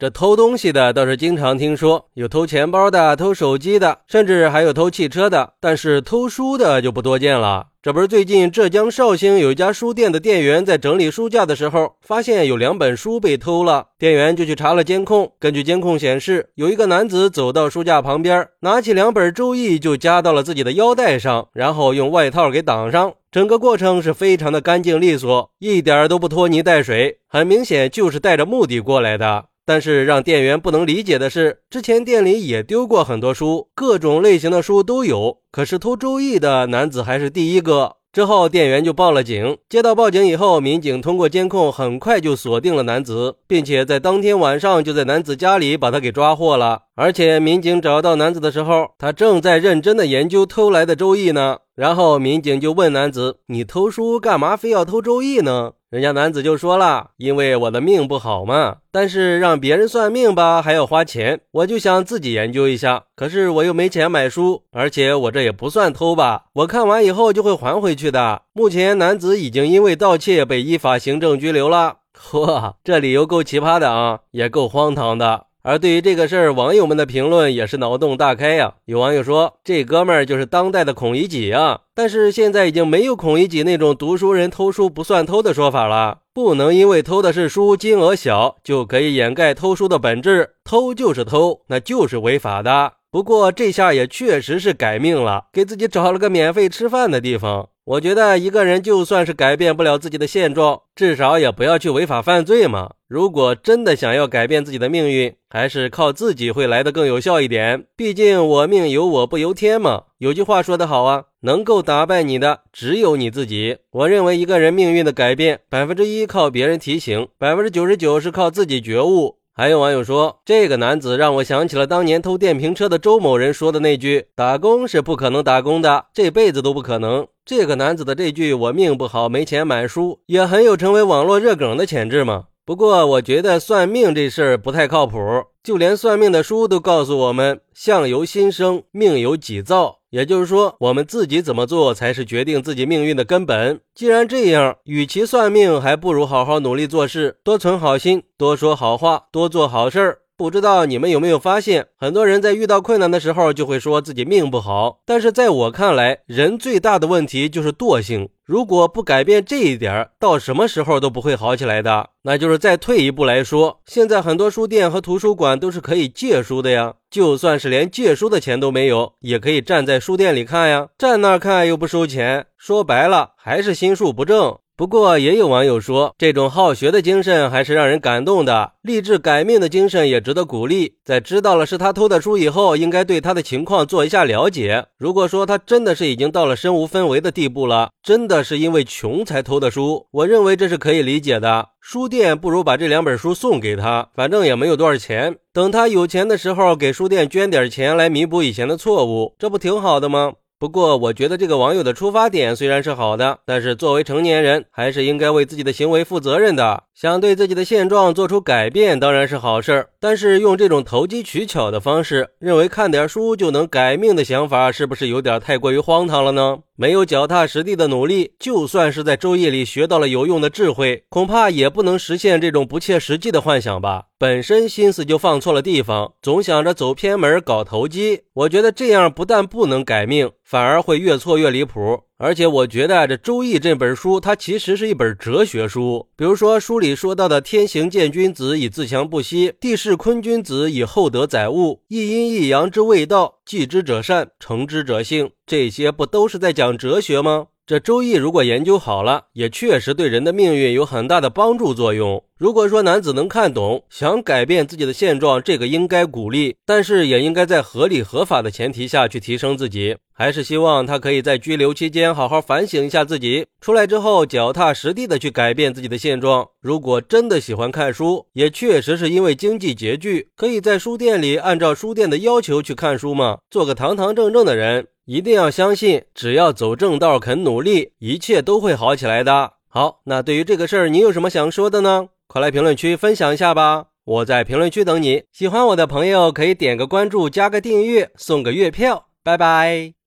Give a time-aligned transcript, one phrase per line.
[0.00, 7.66] 这偷东西的倒是经常听说，有偷钱包的、偷手机的，甚至还有偷汽车的，但是偷书的就不多见了。
[7.82, 15.30] 这不是最近浙江绍兴有一家书店的店员在整理书架的时候，发现有两本书被偷了，店员就去查了监控。
[15.38, 23.12] 根据监控显示，有一个男子走到书架旁边，拿起两本《周易》就夹到了自己的腰带上，然后用外套给挡上。
[23.30, 29.44] 整个过程是非常的干净利索，一点都不拖泥带水，很明显就是带着目的过来的。
[29.70, 37.94] 但是让店员不能理解的是，之前店里也丢过很多书，各种类型的书都有，可是偷《周易》的男子还是第一个。
[38.12, 39.56] 之后店员就报了警。
[39.68, 46.80] 接到报警以后，民警通过监控很快就锁定了男子，并且在当天晚上就在男子家里把他给抓获了。
[46.96, 51.58] 而且民警找到男子的时候，他正在认真的研究偷来的《周易》呢。
[51.80, 54.54] 然后民警就问男子：“你偷书干嘛？
[54.54, 63.04] 非要偷《周易》呢？”人家男子就说了：“因为我的命不好嘛，但是让别人算命吧还要花钱，我就想自己研究一下。
[63.16, 66.44] 可是我又没钱买书，而且我这也不算偷吧？
[66.52, 72.00] 我看完以后就会还回去的。”目前男子已经因为盗窃被依法行政拘留了。
[72.14, 75.46] 嚯，这理由够奇葩的啊，也够荒唐的。
[75.62, 78.74] 而对于这个事儿，网友们的评论也是脑洞大开呀。
[78.86, 86.20] 有网友说：“这哥们儿就是当代的孔乙己啊！”但是现在已经没有孔乙己那种读书人偷书不算偷的说法了。
[86.32, 90.50] 不能因为偷的是书，金额小就可以掩盖偷书的本质。
[90.64, 92.92] 偷就是偷，那就是违法的。
[93.10, 97.70] 不过这下也确实是改命了，给自己找了个免费吃饭的地方。
[97.84, 102.92] 我觉得一个人就算是改变不了自己的现状，至少也不要去违法犯罪嘛。
[103.08, 107.86] 如果真的想要改变自己的命运，还是靠自己会来的更有效一点。
[107.96, 110.04] 毕竟我命由我不由天嘛。
[110.18, 113.78] 有句话说得好啊，能够打败你的只有你自己。
[113.90, 119.39] 我认为一个人命运的改变，百分之一靠别人提醒，百分之九十九是靠自己觉悟。
[119.60, 132.44] 还有网友说，这个男子让我想起了当年偷电瓶车的周某人说的那句：“打工是不可能打工的，这辈子都不可能。”这个男子的这句“我命不好，没钱买书”，也很有成为网络热梗的潜质嘛。
[132.64, 135.18] 不过，我觉得算命这事儿不太靠谱，
[135.62, 143.80] 就连算命的书都告诉我们“相由心生，命由己造”，也就是说，我们自己怎么做才是决定自己命运的根本。
[143.94, 150.18] 既然这样，与其算命，还不如好好努力做事，多存好心，多说好话，多做好事儿。
[150.40, 155.00] 不知道你们有没有发现，很多人在遇到困难的时候就会说自己命不好。
[155.04, 158.30] 但是在我看来，人最大的问题就是惰性。
[158.46, 162.08] 如果不改变这一点，到什么时候都不会好起来的。
[162.22, 166.94] 那就是再退一步来说，现在很多书店和图书馆都是可以借书的呀。
[167.10, 170.88] 就算是连借书的钱都没有，也可以站在书店里看呀。
[170.96, 174.56] 站那儿看又不收钱，说白了还是心术不正。
[174.80, 180.94] 不过也有网友说，这种好学的精神还是让人感动的，励志改命的精神也值得鼓励。
[181.04, 184.86] 在知道了是他偷的书以后，应该对他的情况做一下了解。
[184.96, 191.68] 如果说他真的是已经到了身无分文的地步了，真的是因为穷才偷的书，我认为这是可以理解的。
[191.78, 195.36] 书店不如把这两本书送给他，反正也没有多少钱。
[195.52, 200.32] 等他有钱的时候，给书店捐点钱来弥补以前的错误，这不挺好的吗？
[200.60, 206.84] 不过，我觉得这个网友的出发点虽然是好的，但是作为成年人，还是应该为自己的行为负责任的。
[207.00, 209.88] 想对自己的现状做出改变，当然是好事儿。
[209.98, 216.58] 但是用这种投机取巧的方式，认为看点书就能改命的想法，是不是有点太过于荒唐了呢？
[216.76, 224.02] 没有脚踏实地的努力，就算是在周易里学到了有用的智慧，恐怕也不能实现这种不切实际的幻想吧。
[224.18, 228.24] 本身心思就放错了地方，总想着走偏门搞投机。
[228.34, 232.02] 我觉得这样不但不能改命，反而会越错越离谱。
[232.22, 236.06] 而且我觉得这《周易》这本书，它其实是一本哲学书。
[236.16, 247.46] 比如说书里说到的“天行健君子以自强不息，地势坤君子以厚德载物，一阴一阳之谓道，继之者善，成之者性”，这些不都是在讲哲学吗？
[247.70, 252.24] 这《周易》如果研究好了，也确实对人的命运有很大的帮助作用。
[252.36, 259.96] 如果说男子能看懂，想改变自己的现状，这个应该鼓励，但是也应该在合理合法的前提下去提升自己。
[260.12, 266.48] 还是希望他可以在拘留期间好好反省一下自己，出来之后脚踏实地的去改变自己的现状。
[266.60, 274.88] 如果真的喜欢看书，也确实是因为经济拮据，可以在书店里按照书店的要求去看书嘛，做个堂堂正正的人。
[275.10, 279.54] 一定要相信，只要走正道、肯努力，一切都会好起来的。
[279.66, 282.10] 好，那对于这个事儿，你有什么想说的呢？
[282.28, 283.86] 快来评论区分享一下吧！
[284.04, 285.24] 我在评论区等你。
[285.32, 289.08] 喜欢我的朋友可以点个关注、加个订阅、送个月票。
[289.24, 289.99] 拜拜。